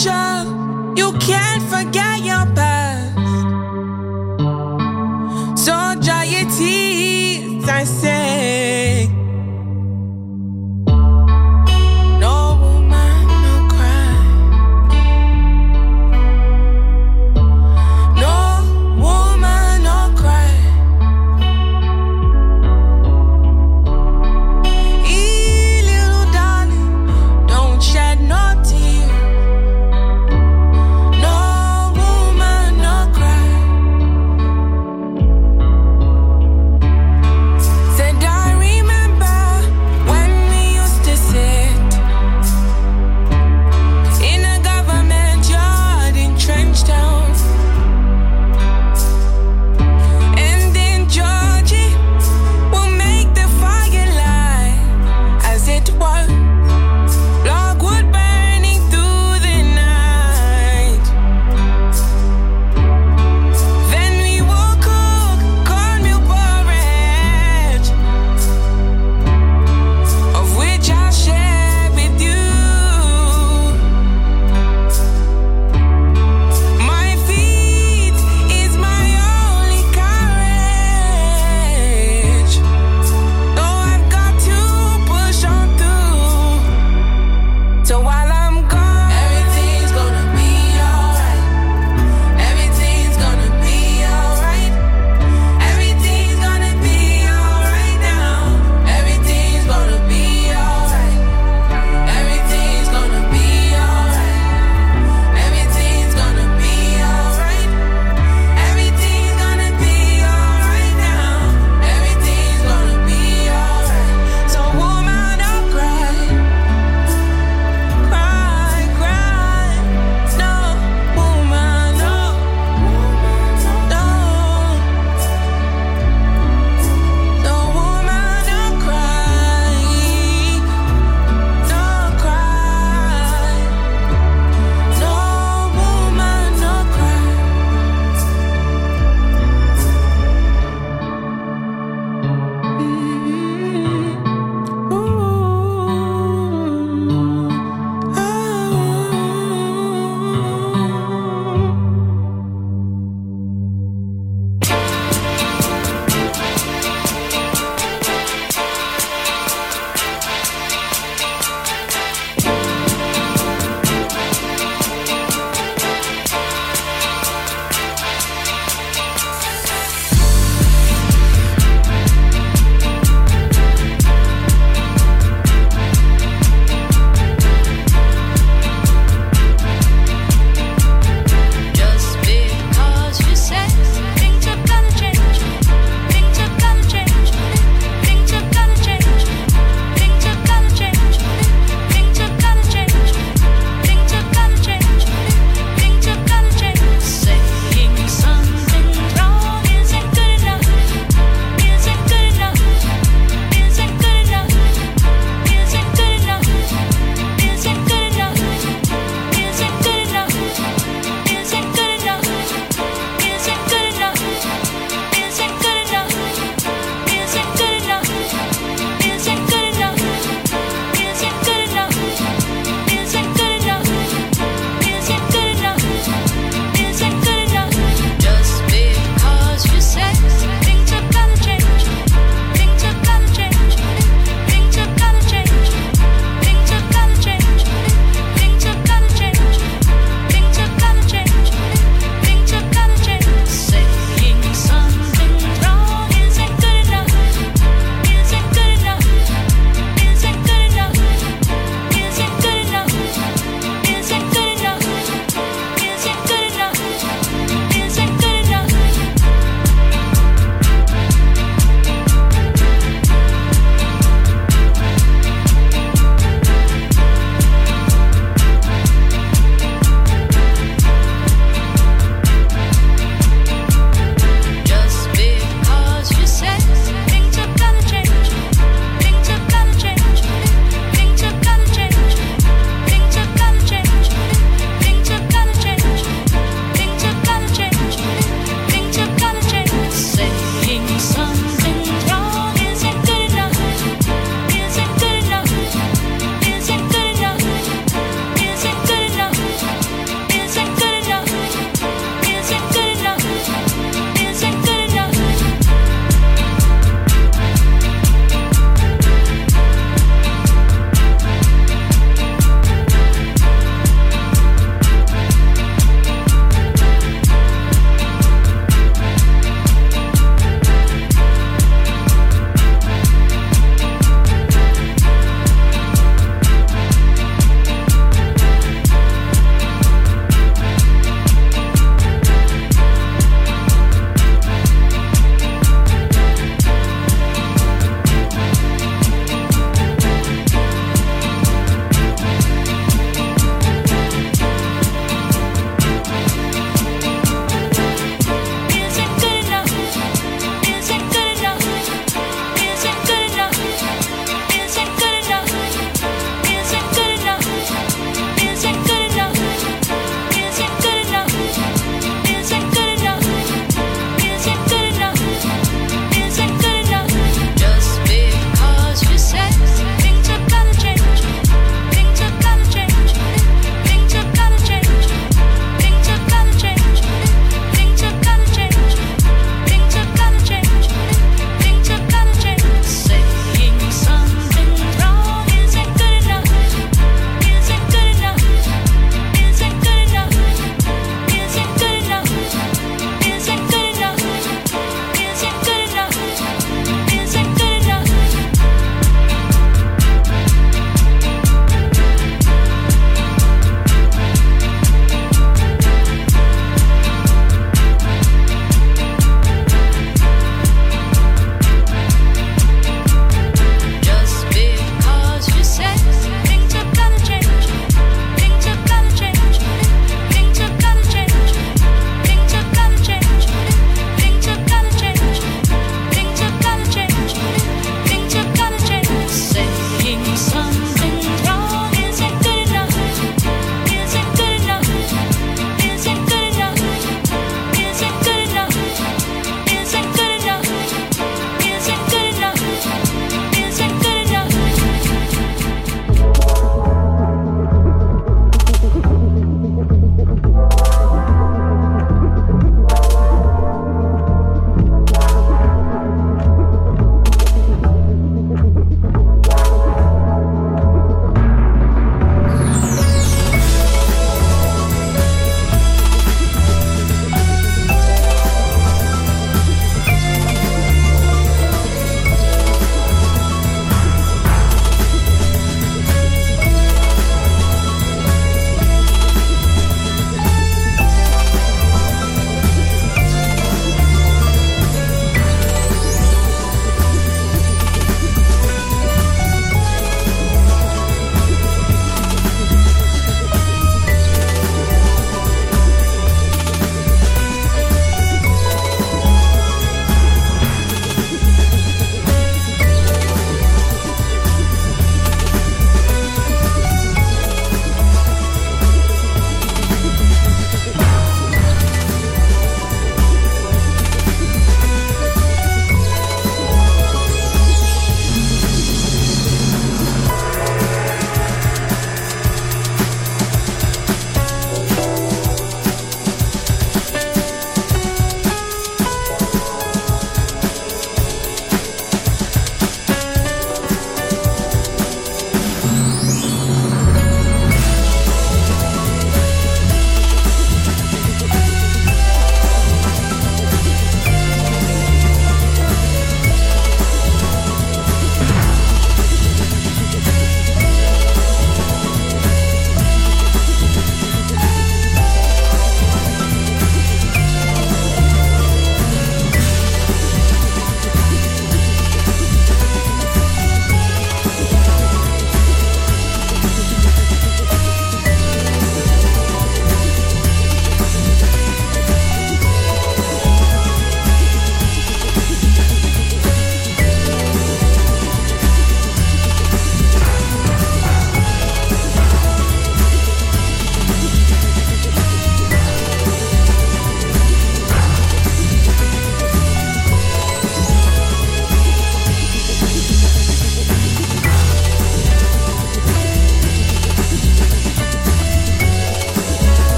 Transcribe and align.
You 0.00 1.12
can't 1.18 1.60
forget 1.64 2.22
your 2.22 2.46
past. 2.54 2.67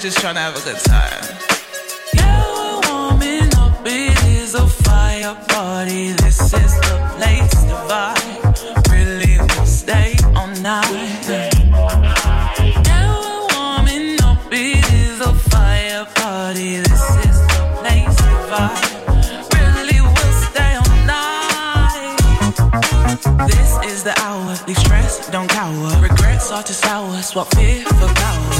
Just 0.00 0.18
trying 0.18 0.34
to 0.34 0.40
have 0.40 0.56
a 0.56 0.60
good 0.62 0.78
time. 0.78 1.22
Yeah, 2.14 2.80
warming 2.88 3.54
up. 3.56 3.84
It 3.84 4.16
is 4.24 4.54
a 4.54 4.66
fire 4.66 5.34
party. 5.48 6.12
This 6.12 6.40
is 6.40 6.74
the 6.80 6.96
place 7.16 7.50
to 7.68 7.76
vibe. 7.84 8.90
Really, 8.90 9.36
we'll 9.36 9.66
stay 9.66 10.16
all 10.34 10.46
night. 10.62 11.28
Yeah, 12.86 13.10
warming 13.52 14.22
up. 14.22 14.38
It 14.50 14.90
is 14.90 15.20
a 15.20 15.34
fire 15.34 16.06
party. 16.14 16.76
This 16.78 17.04
is 17.26 17.38
the 17.52 17.60
place 17.80 18.16
to 18.16 18.32
vibe. 18.48 19.52
Really, 19.52 20.00
we'll 20.00 20.36
stay 20.48 20.76
all 20.80 20.96
night. 21.04 22.16
This 23.46 23.70
is 23.84 24.02
the 24.02 24.18
hour. 24.20 24.56
Leave 24.66 24.78
stress, 24.78 25.28
don't 25.28 25.50
cower. 25.50 26.00
Regrets 26.00 26.50
are 26.50 26.62
to 26.62 26.72
sour. 26.72 27.20
Swap 27.20 27.54
fear 27.54 27.84
for 27.84 28.08
power. 28.14 28.59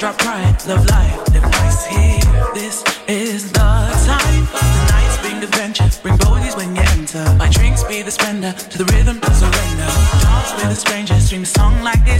Drop 0.00 0.16
pride, 0.16 0.56
love 0.66 0.86
life, 0.86 1.28
live 1.34 1.42
nice 1.42 1.84
here. 1.84 2.20
This 2.54 2.82
is 3.06 3.52
the 3.52 3.58
time. 3.58 4.44
The 4.48 4.92
nights 4.96 5.20
bring 5.20 5.42
adventure, 5.42 5.90
bring 6.00 6.16
bogies 6.16 6.56
when 6.56 6.74
you 6.74 6.80
enter. 6.96 7.22
My 7.36 7.50
drinks 7.50 7.84
be 7.84 8.00
the 8.00 8.10
spender, 8.10 8.52
to 8.52 8.78
the 8.78 8.86
rhythm 8.96 9.20
surrender. 9.20 9.90
Dance 10.24 10.54
with 10.56 10.72
a 10.72 10.74
stranger, 10.74 11.20
stream 11.20 11.42
a 11.42 11.44
song 11.44 11.82
like 11.82 12.00
it's 12.06 12.19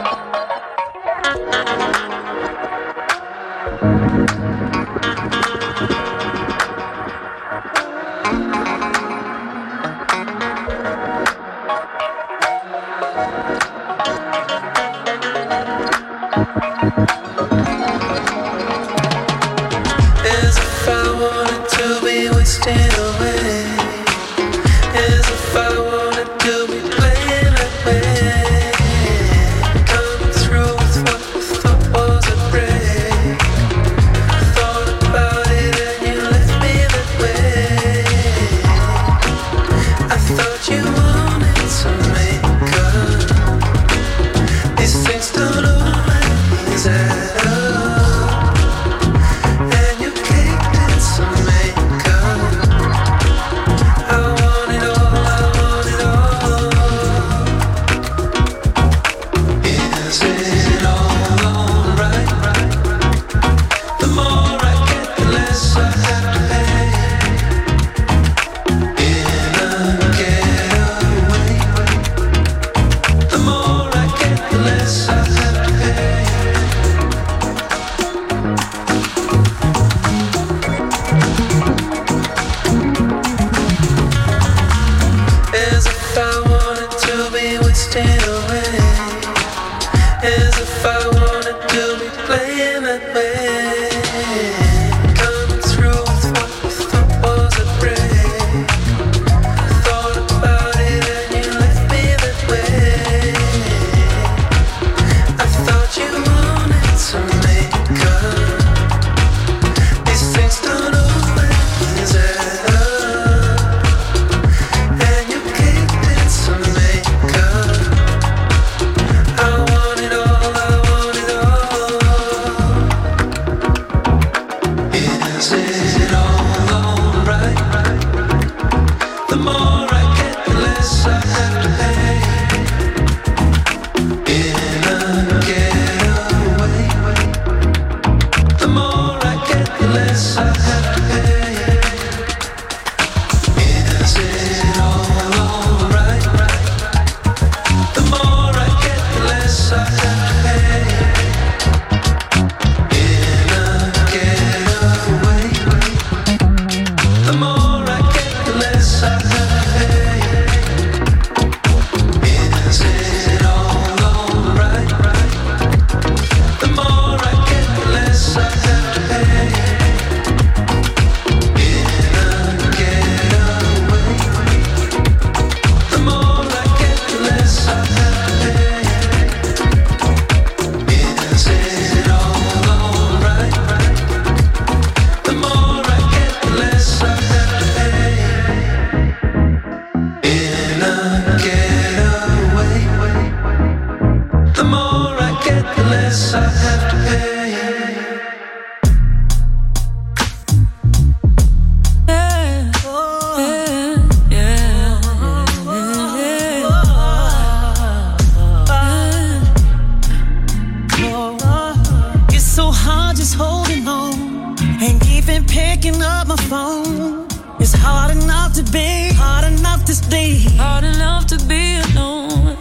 even 215.21 215.45
picking 215.45 216.01
up 216.01 216.27
my 216.27 216.35
phone. 216.49 217.27
It's 217.59 217.73
hard 217.73 218.15
enough 218.17 218.53
to 218.53 218.63
be, 218.71 219.11
hard 219.13 219.45
enough 219.53 219.85
to 219.85 219.93
stay, 219.93 220.39
hard 220.57 220.83
enough 220.83 221.27
to 221.27 221.37
be 221.45 221.79
alone. 221.85 222.57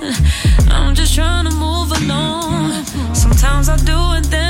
I'm 0.68 0.94
just 0.94 1.14
trying 1.14 1.46
to 1.48 1.54
move 1.54 1.90
along. 1.92 2.84
Sometimes 3.14 3.68
I 3.68 3.76
do 3.78 3.98
it 4.18 4.24
then. 4.30 4.49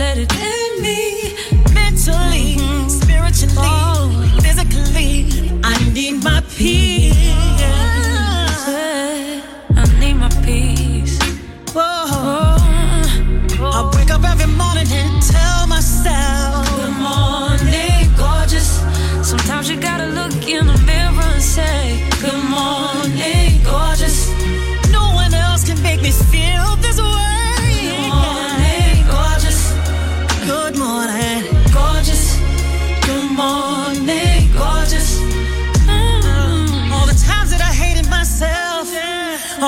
let 0.00 0.16
it 0.16 0.39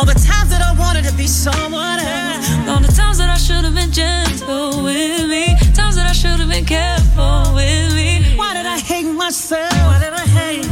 All 0.03 0.07
the 0.07 0.15
times 0.15 0.51
that 0.51 0.61
I 0.61 0.73
wanted 0.81 1.05
to 1.05 1.15
be 1.15 1.29
someone 1.29 2.01
else. 2.01 2.51
All 2.67 2.81
the 2.81 2.93
times 2.93 3.19
that 3.19 3.31
I 3.31 3.37
should 3.37 3.65
have 3.65 3.73
been 3.73 3.93
gentle 3.93 4.83
with 4.83 5.29
me. 5.31 5.55
Times 5.75 5.95
that 5.95 6.09
I 6.11 6.13
should 6.13 6.41
have 6.41 6.49
been 6.49 6.65
careful 6.65 7.55
with 7.55 7.95
me. 7.95 8.35
Why 8.35 8.53
did 8.53 8.67
I 8.67 8.81
hate 8.81 9.05
myself? 9.05 9.71
Why 9.71 10.01
did 10.03 10.13
I 10.13 10.27
hate 10.27 10.67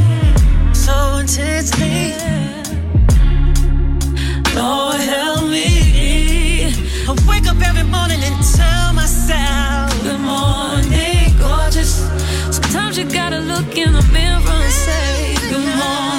so 0.75 1.15
intensely? 1.23 2.11
Lord 4.53 4.99
help 4.99 5.47
me. 5.47 6.75
I 7.07 7.15
wake 7.25 7.47
up 7.47 7.61
every 7.65 7.87
morning 7.87 8.19
and 8.19 8.35
tell 8.43 8.91
myself, 8.91 9.95
Good 10.03 10.19
morning, 10.19 11.31
gorgeous. 11.39 12.03
Sometimes 12.51 12.97
you 12.97 13.05
gotta 13.05 13.39
look 13.39 13.77
in 13.77 13.93
the 13.93 14.03
mirror 14.11 14.43
and 14.43 14.73
say, 14.73 15.35
Good 15.49 15.77
morning. 15.77 16.10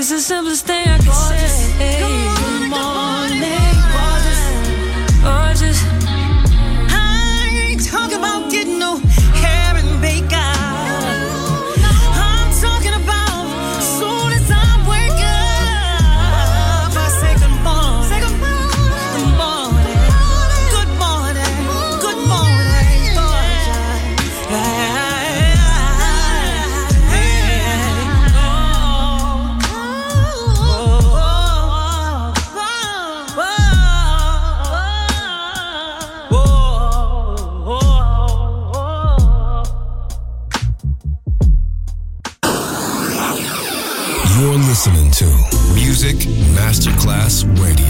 It's 0.00 0.10
é 0.10 0.18
simples 0.18 0.62
thing. 0.62 0.79
Masterclass 46.80 47.44
Radio. 47.60 47.89